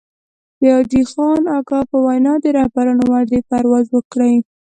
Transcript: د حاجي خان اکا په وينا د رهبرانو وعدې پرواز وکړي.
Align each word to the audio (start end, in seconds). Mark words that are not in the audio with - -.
د 0.59 0.61
حاجي 0.75 1.03
خان 1.11 1.41
اکا 1.57 1.79
په 1.89 1.97
وينا 2.05 2.33
د 2.43 2.45
رهبرانو 2.57 3.03
وعدې 3.11 3.39
پرواز 3.49 3.85
وکړي. 3.91 4.35